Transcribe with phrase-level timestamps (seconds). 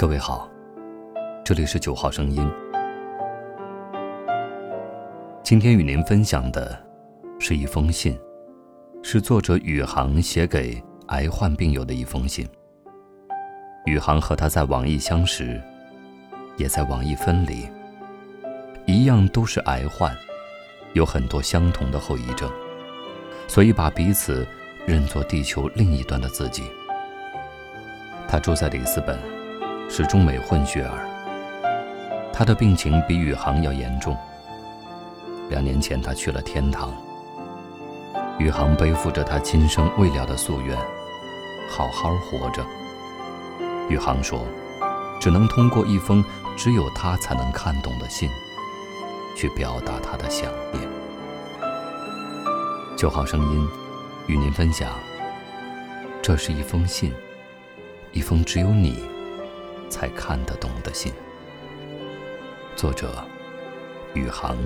[0.00, 0.48] 各位好，
[1.44, 2.50] 这里是九号声音。
[5.42, 6.74] 今天与您分享的
[7.38, 8.18] 是一封信，
[9.02, 12.48] 是作者宇航写给癌患病友的一封信。
[13.84, 15.60] 宇航和他在网易相识，
[16.56, 17.68] 也在网易分离，
[18.86, 20.16] 一样都是癌患，
[20.94, 22.50] 有很多相同的后遗症，
[23.46, 24.48] 所以把彼此
[24.86, 26.62] 认作地球另一端的自己。
[28.26, 29.39] 他住在里斯本。
[29.92, 31.04] 是中美混血儿，
[32.32, 34.16] 他的病情比宇航要严重。
[35.48, 36.94] 两年前他去了天堂，
[38.38, 40.78] 宇航背负着他今生未了的夙愿，
[41.68, 42.64] 好好活着。
[43.88, 44.46] 宇航说，
[45.20, 46.24] 只能通过一封
[46.56, 48.30] 只有他才能看懂的信，
[49.36, 50.88] 去表达他的想念。
[52.96, 53.68] 九号声音，
[54.28, 54.88] 与您分享，
[56.22, 57.12] 这是一封信，
[58.12, 59.09] 一封只有你。
[59.90, 61.12] 才看得懂的信。
[62.76, 63.22] 作者：
[64.14, 64.56] 宇航。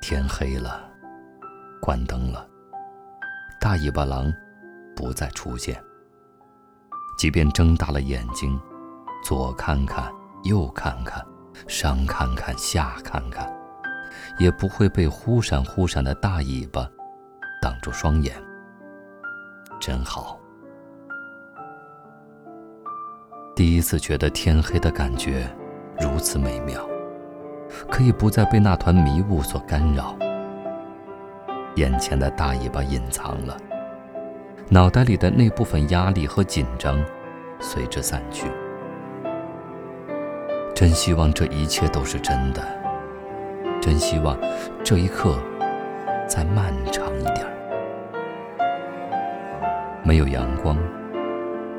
[0.00, 0.88] 天黑了，
[1.80, 2.48] 关灯了，
[3.60, 4.32] 大尾巴狼
[4.94, 5.80] 不再出现。
[7.18, 8.60] 即便睁大了眼睛，
[9.24, 10.12] 左看看，
[10.44, 11.24] 右看看，
[11.66, 13.52] 上看看，下看看，
[14.38, 16.88] 也不会被忽闪忽闪的大尾巴
[17.60, 18.34] 挡住双眼。
[19.80, 20.38] 真好。
[23.56, 25.48] 第一次觉得天黑的感觉
[25.98, 26.86] 如此美妙，
[27.90, 30.14] 可以不再被那团迷雾所干扰。
[31.76, 33.56] 眼前的大尾巴隐藏了，
[34.68, 37.02] 脑袋里的那部分压力和紧张
[37.58, 38.46] 随之散去。
[40.74, 42.62] 真希望这一切都是真的，
[43.80, 44.38] 真希望
[44.84, 45.34] 这一刻
[46.28, 47.46] 再漫长一点。
[50.04, 50.76] 没有阳光，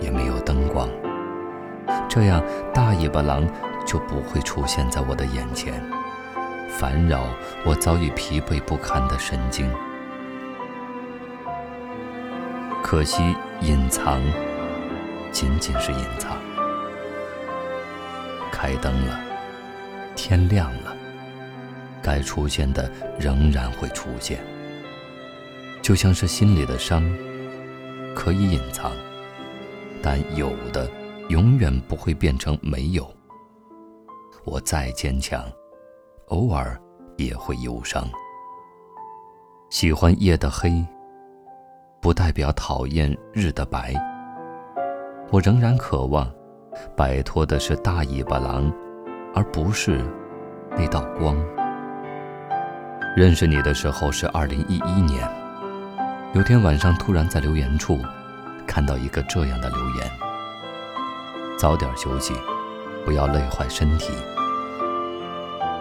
[0.00, 0.88] 也没有灯光。
[2.16, 3.46] 这样，大尾巴狼
[3.84, 5.74] 就不会出现在我的眼前，
[6.70, 7.26] 烦扰
[7.62, 9.70] 我早已疲惫不堪的神经。
[12.82, 13.22] 可惜，
[13.60, 14.18] 隐藏
[15.30, 16.38] 仅仅是隐藏。
[18.50, 19.20] 开灯了，
[20.14, 20.96] 天亮了，
[22.02, 22.90] 该出现的
[23.20, 24.38] 仍然会出现。
[25.82, 27.04] 就像是心里的伤，
[28.14, 28.90] 可以隐藏，
[30.02, 30.90] 但有的。
[31.28, 33.08] 永远不会变成没有。
[34.44, 35.44] 我再坚强，
[36.28, 36.80] 偶尔
[37.16, 38.08] 也会忧伤。
[39.70, 40.84] 喜欢夜的黑，
[42.00, 43.92] 不代表讨厌日的白。
[45.32, 46.32] 我仍然渴望
[46.96, 48.72] 摆脱的是大尾巴狼，
[49.34, 50.00] 而不是
[50.70, 51.36] 那道光。
[53.16, 55.28] 认识你的时候是二零一一年，
[56.34, 57.98] 有天晚上突然在留言处
[58.64, 60.25] 看到一个这样的留言。
[61.56, 62.34] 早点休息，
[63.04, 64.12] 不要累坏身体。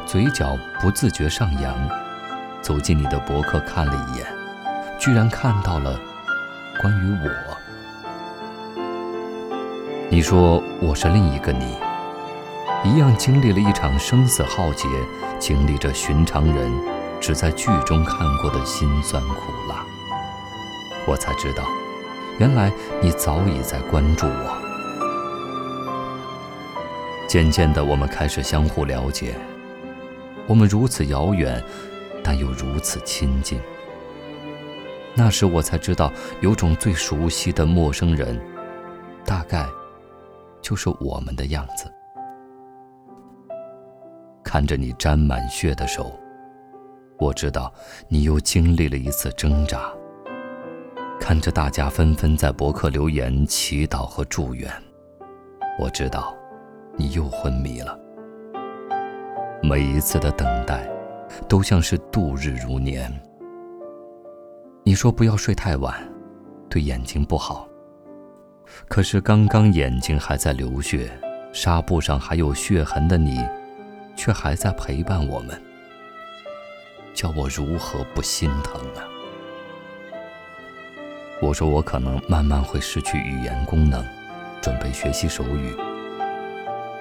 [0.06, 1.76] 嘴角不自觉上扬，
[2.62, 4.26] 走进你的博客看了一眼，
[4.98, 6.00] 居然看到了
[6.82, 7.30] 关于我。
[10.10, 11.76] 你说我是另一个你，
[12.86, 14.88] 一样经历了一场生死浩劫，
[15.40, 16.72] 经历着寻常人
[17.20, 19.84] 只在剧中看过的辛酸苦辣。
[21.06, 21.66] 我才知道，
[22.38, 22.72] 原来
[23.02, 24.65] 你早已在关注我。
[27.36, 29.36] 渐渐的，我们开始相互了解。
[30.48, 31.62] 我们如此遥远，
[32.24, 33.60] 但又如此亲近。
[35.14, 36.10] 那时我才知道，
[36.40, 38.42] 有种最熟悉的陌生人，
[39.26, 39.68] 大概
[40.62, 41.92] 就是我们的样子。
[44.42, 46.18] 看着你沾满血的手，
[47.20, 47.70] 我知道
[48.08, 49.92] 你又经历了一次挣扎。
[51.20, 54.72] 看着大家纷纷在博客留言、祈祷和祝愿，
[55.78, 56.34] 我知道。
[56.98, 58.00] 你又昏迷了。
[59.62, 60.88] 每一次的等待，
[61.48, 63.12] 都像是度日如年。
[64.84, 65.96] 你说不要睡太晚，
[66.70, 67.68] 对眼睛不好。
[68.88, 71.10] 可是刚刚眼睛还在流血，
[71.52, 73.40] 纱布上还有血痕的你，
[74.16, 75.60] 却还在陪伴我们，
[77.14, 79.04] 叫我如何不心疼啊？
[81.42, 84.06] 我说我可能慢慢会失去语言功能，
[84.62, 85.76] 准备学习手语。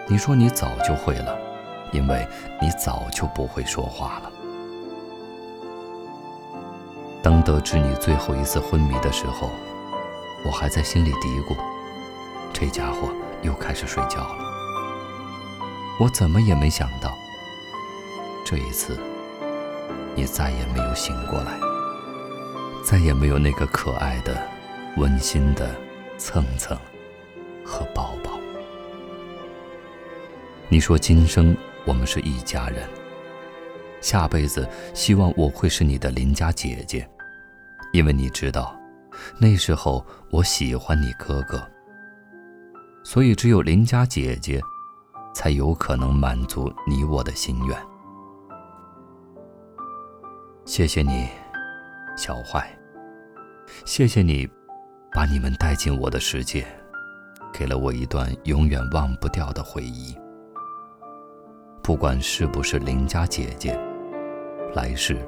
[0.07, 1.39] 你说你早就会了，
[1.93, 2.27] 因为
[2.61, 4.31] 你早就不会说话了。
[7.23, 9.51] 当得知你最后一次昏迷的时候，
[10.45, 11.57] 我还在心里嘀咕：
[12.53, 13.09] 这家伙
[13.43, 14.45] 又开始睡觉了。
[15.99, 17.15] 我怎么也没想到，
[18.45, 18.99] 这一次
[20.15, 21.59] 你再也没有醒过来，
[22.85, 24.37] 再也没有那个可爱的、
[24.99, 25.75] 温馨的、
[26.19, 26.77] 蹭蹭
[27.65, 28.24] 和抱抱。
[30.75, 32.91] 你说今生我们是一家人，
[34.01, 37.09] 下辈子希望我会是你的邻家姐姐，
[37.93, 38.77] 因为你知道，
[39.39, 41.65] 那时候我喜欢你哥哥，
[43.05, 44.61] 所以只有邻家姐姐，
[45.33, 47.79] 才有可能满足你我的心愿。
[50.65, 51.29] 谢谢你，
[52.17, 52.69] 小坏。
[53.85, 54.45] 谢谢你，
[55.13, 56.67] 把你们带进我的世界，
[57.53, 60.13] 给了我一段永远忘不掉的回忆。
[61.85, 63.79] 不管是不是邻家姐姐，
[64.75, 65.19] 来世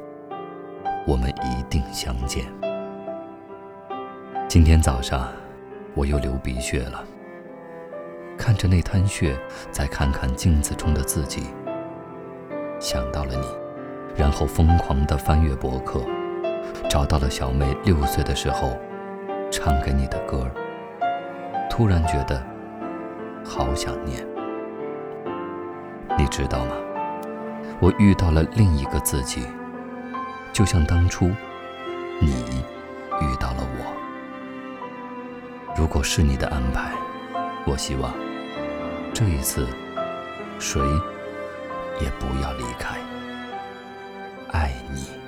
[1.07, 2.47] 我们一定相见。
[4.49, 5.29] 今天早上
[5.95, 7.05] 我又流鼻血了，
[8.39, 9.39] 看着那滩血，
[9.71, 11.43] 再看看镜子中的自己，
[12.81, 13.47] 想到了你，
[14.17, 16.01] 然后疯狂地翻阅博客，
[16.89, 18.79] 找到了小妹六岁的时候
[19.51, 20.51] 唱给你的歌，
[21.69, 22.43] 突然觉得
[23.45, 24.27] 好想念。
[26.19, 26.75] 你知道吗？
[27.79, 29.47] 我遇到了另一个自己，
[30.53, 31.31] 就像当初
[32.21, 32.65] 你
[33.21, 33.93] 遇到了我。
[35.77, 36.93] 如果是你的安排，
[37.67, 38.15] 我希望
[39.13, 39.69] 这一次
[40.59, 40.81] 谁
[42.01, 42.97] 也不要离开。
[44.53, 45.26] 爱你。